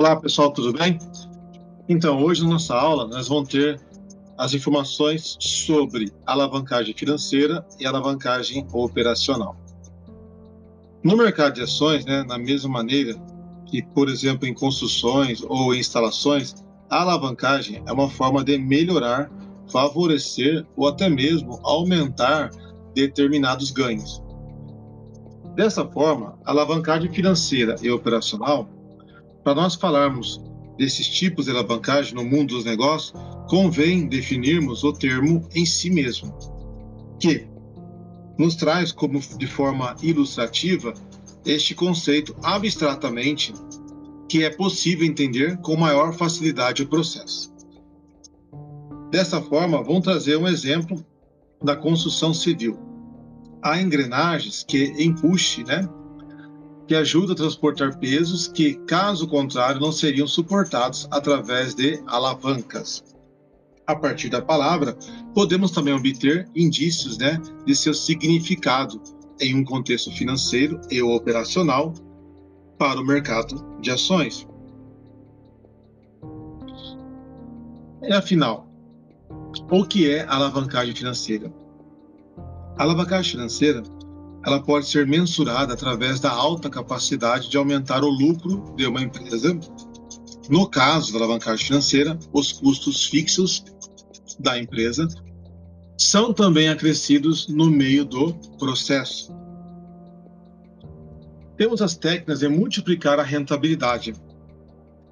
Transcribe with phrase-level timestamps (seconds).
[0.00, 0.98] Olá pessoal, tudo bem?
[1.86, 3.78] Então, hoje na nossa aula nós vamos ter
[4.38, 9.54] as informações sobre alavancagem financeira e alavancagem operacional.
[11.04, 13.14] No mercado de ações, né, na mesma maneira
[13.66, 16.54] que, por exemplo, em construções ou instalações,
[16.88, 19.30] a alavancagem é uma forma de melhorar,
[19.70, 22.48] favorecer ou até mesmo aumentar
[22.94, 24.22] determinados ganhos.
[25.54, 28.66] Dessa forma, a alavancagem financeira e operacional
[29.42, 30.40] para nós falarmos
[30.76, 33.12] desses tipos de alavancagem no mundo dos negócios,
[33.48, 36.34] convém definirmos o termo em si mesmo,
[37.18, 37.46] que
[38.38, 40.94] nos traz como de forma ilustrativa
[41.44, 43.52] este conceito abstratamente
[44.28, 47.52] que é possível entender com maior facilidade o processo.
[49.10, 51.04] Dessa forma, vamos trazer um exemplo
[51.62, 52.78] da construção civil.
[53.60, 55.86] Há engrenagens que empuxe, né,
[56.90, 63.04] que ajuda a transportar pesos que, caso contrário, não seriam suportados através de alavancas.
[63.86, 64.98] A partir da palavra,
[65.32, 69.00] podemos também obter indícios né, de seu significado
[69.38, 71.94] em um contexto financeiro e operacional
[72.76, 74.48] para o mercado de ações.
[78.02, 78.68] E afinal,
[79.70, 81.54] o que é alavancagem financeira?
[82.76, 83.80] A alavancagem financeira
[84.44, 89.58] ela pode ser mensurada através da alta capacidade de aumentar o lucro de uma empresa.
[90.48, 93.64] No caso da alavancagem financeira, os custos fixos
[94.38, 95.06] da empresa
[95.98, 99.34] são também acrescidos no meio do processo.
[101.58, 104.14] Temos as técnicas de multiplicar a rentabilidade.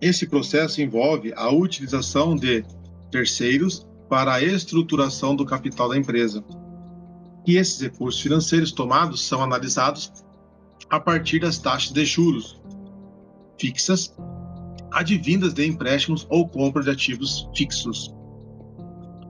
[0.00, 2.64] Esse processo envolve a utilização de
[3.10, 6.42] terceiros para a estruturação do capital da empresa
[7.48, 10.12] e esses recursos financeiros tomados são analisados
[10.90, 12.60] a partir das taxas de juros
[13.58, 14.14] fixas
[14.92, 18.14] advindas de empréstimos ou compra de ativos fixos.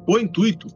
[0.04, 0.66] O intuito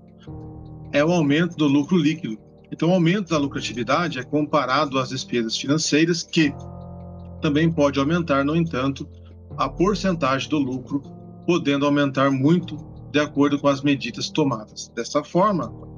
[0.93, 2.39] é o aumento do lucro líquido.
[2.71, 6.55] Então, o aumento da lucratividade é comparado às despesas financeiras, que
[7.41, 9.07] também pode aumentar, no entanto,
[9.57, 11.03] a porcentagem do lucro,
[11.47, 12.77] podendo aumentar muito
[13.11, 14.91] de acordo com as medidas tomadas.
[14.95, 15.92] Dessa forma,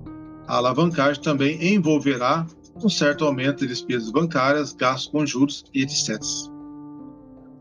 [0.46, 2.46] a alavancagem também envolverá
[2.82, 6.20] um certo aumento de despesas bancárias, gastos com juros e etc.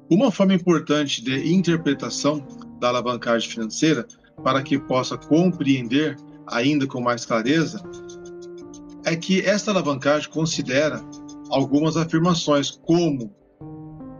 [0.10, 2.46] Uma forma importante de interpretação
[2.80, 4.06] da alavancagem financeira,
[4.44, 6.18] para que possa compreender
[6.48, 7.82] ainda com mais clareza,
[9.06, 11.02] é que esta alavancagem considera
[11.50, 13.34] algumas afirmações, como,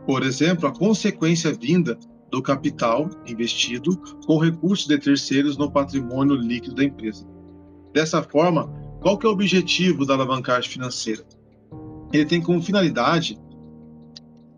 [0.06, 1.98] por exemplo, a consequência vinda
[2.30, 7.33] do capital investido com recursos de terceiros no patrimônio líquido da empresa.
[7.94, 8.68] Dessa forma,
[9.02, 11.24] qual que é o objetivo da alavancagem financeira?
[12.12, 13.40] Ele tem como finalidade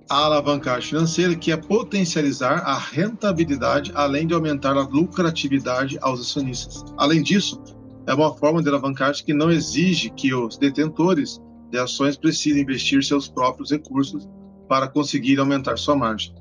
[0.10, 6.86] a alavancagem financeira, que é potencializar a rentabilidade, além de aumentar a lucratividade aos acionistas.
[6.96, 7.62] Além disso,
[8.06, 11.42] é uma forma de alavancagem que não exige que os detentores
[11.72, 14.30] de ações precisem investir seus próprios recursos
[14.70, 16.34] para conseguir aumentar sua margem.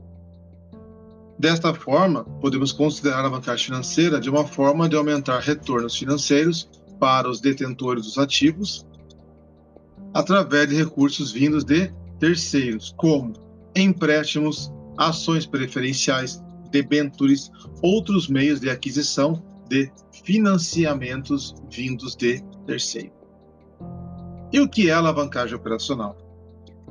[1.38, 6.68] Desta forma, podemos considerar a alavancagem financeira de uma forma de aumentar retornos financeiros
[6.98, 8.86] para os detentores dos ativos
[10.14, 13.32] através de recursos vindos de terceiros, como
[13.74, 16.40] empréstimos, ações preferenciais,
[16.70, 17.50] debentures,
[17.82, 19.90] outros meios de aquisição de
[20.24, 23.12] financiamentos vindos de terceiro.
[24.52, 26.16] E o que é alavancagem operacional?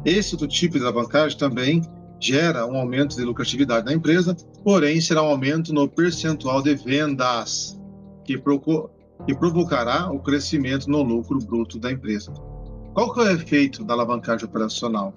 [0.04, 1.82] Esse tipo de alavancagem também
[2.20, 7.80] gera um aumento de lucratividade na empresa, porém será um aumento no percentual de vendas,
[8.26, 8.38] que
[9.28, 12.34] e provocará o crescimento no lucro bruto da empresa.
[12.94, 15.14] Qual que é o efeito da alavancagem operacional?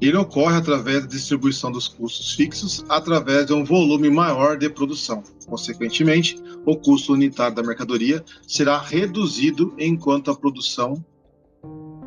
[0.00, 5.22] Ele ocorre através da distribuição dos custos fixos através de um volume maior de produção.
[5.46, 11.04] Consequentemente, o custo unitário da mercadoria será reduzido enquanto a produção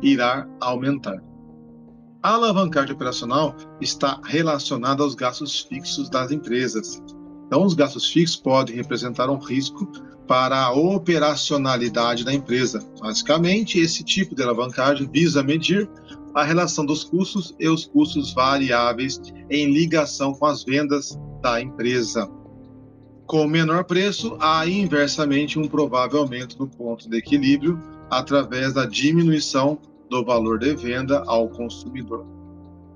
[0.02, 1.22] irá aumentar.
[2.20, 7.00] A alavancagem operacional está relacionada aos gastos fixos das empresas.
[7.46, 9.86] Então, os gastos fixos podem representar um risco
[10.26, 12.82] para a operacionalidade da empresa.
[13.00, 15.88] Basicamente, esse tipo de alavancagem visa medir
[16.34, 22.28] a relação dos custos e os custos variáveis em ligação com as vendas da empresa.
[23.26, 27.80] Com menor preço, há inversamente um provável aumento do ponto de equilíbrio
[28.10, 29.78] através da diminuição
[30.10, 32.26] do valor de venda ao consumidor.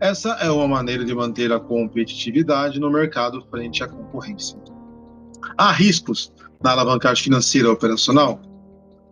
[0.01, 4.57] Essa é uma maneira de manter a competitividade no mercado frente à concorrência.
[5.57, 8.41] Há riscos na alavancagem financeira operacional?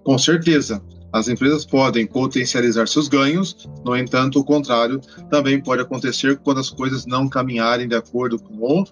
[0.05, 0.81] Com certeza.
[1.13, 5.01] As empresas podem potencializar seus ganhos, no entanto, o contrário
[5.31, 8.87] também pode acontecer quando as coisas não caminharem de acordo com o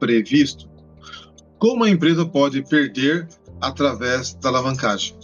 [0.00, 0.68] previsto.
[1.58, 3.28] Como a empresa pode perder
[3.60, 5.16] através da alavancagem?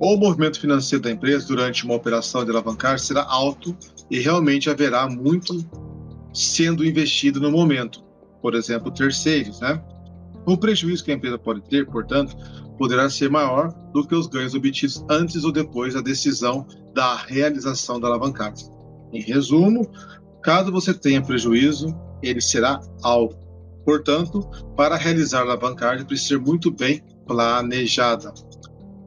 [0.00, 3.76] O movimento financeiro da empresa durante uma operação de alavancagem será alto
[4.10, 5.54] e realmente haverá muito
[6.32, 8.02] sendo investido no momento,
[8.40, 9.82] por exemplo, terceiros, né?
[10.46, 12.36] O prejuízo que a empresa pode ter, portanto,
[12.78, 18.00] poderá ser maior do que os ganhos obtidos antes ou depois da decisão da realização
[18.00, 18.68] da alavancagem.
[19.12, 19.90] Em resumo,
[20.42, 23.36] caso você tenha prejuízo, ele será alto.
[23.84, 28.32] Portanto, para realizar a alavancagem precisa ser muito bem planejada.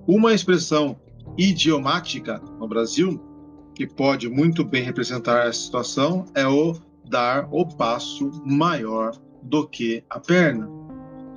[0.08, 1.00] Uma expressão
[1.38, 3.31] idiomática no Brasil
[3.76, 6.76] que pode muito bem representar essa situação é o
[7.10, 9.14] dar o passo maior
[9.44, 10.70] do que a perna.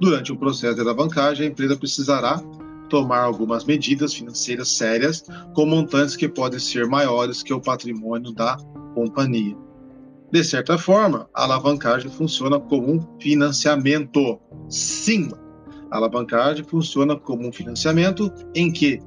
[0.01, 2.43] Durante o processo de alavancagem, a empresa precisará
[2.89, 8.57] tomar algumas medidas financeiras sérias com montantes que podem ser maiores que o patrimônio da
[8.95, 9.57] companhia.
[10.31, 14.41] De certa forma, a alavancagem funciona como um financiamento.
[14.69, 15.31] Sim,
[15.91, 19.01] a alavancagem funciona como um financiamento em que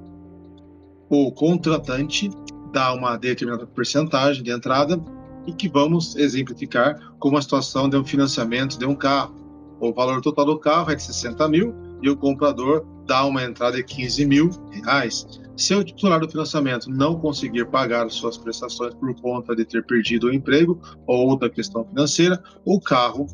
[1.10, 2.30] o contratante
[2.72, 5.00] dá uma determinada porcentagem de entrada
[5.46, 9.36] e que vamos exemplificar como a situação de um financiamento de um carro.
[9.80, 13.78] O valor total do carro é de 60 mil e o comprador dá uma entrada
[13.78, 15.26] de 15 mil reais.
[15.56, 20.28] Se o titular do financiamento não conseguir pagar suas prestações por conta de ter perdido
[20.28, 23.26] o emprego ou outra questão financeira, o carro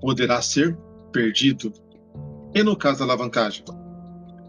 [0.00, 0.76] poderá ser
[1.12, 1.72] perdido.
[2.54, 3.64] E no caso da alavancagem,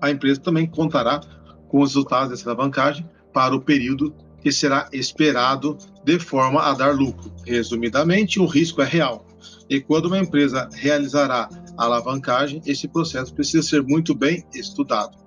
[0.01, 1.21] a empresa também contará
[1.69, 6.95] com os resultados dessa alavancagem para o período que será esperado de forma a dar
[6.95, 7.31] lucro.
[7.45, 9.25] Resumidamente, o risco é real.
[9.69, 15.17] E quando uma empresa realizará a alavancagem, esse processo precisa ser muito bem estudado.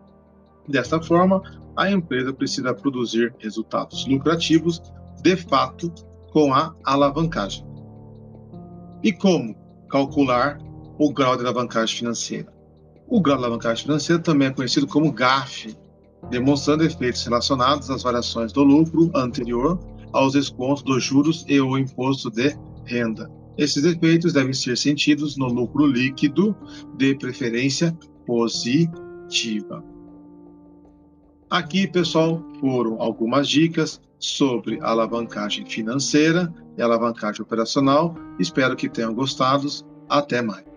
[0.68, 1.42] Desta forma,
[1.76, 4.82] a empresa precisa produzir resultados lucrativos
[5.22, 5.92] de fato
[6.30, 7.64] com a alavancagem.
[9.02, 9.54] E como
[9.88, 10.58] calcular
[10.98, 12.52] o grau de alavancagem financeira?
[13.06, 15.76] O grau de alavancagem financeira também é conhecido como GAF,
[16.31, 19.79] demonstrando efeitos relacionados às variações do lucro anterior
[20.12, 23.31] aos descontos dos juros e o imposto de renda.
[23.56, 26.56] Esses efeitos devem ser sentidos no lucro líquido,
[26.97, 29.85] de preferência positiva.
[31.50, 38.15] Aqui, pessoal, foram algumas dicas sobre alavancagem financeira e alavancagem operacional.
[38.38, 39.69] Espero que tenham gostado.
[40.09, 40.74] Até mais.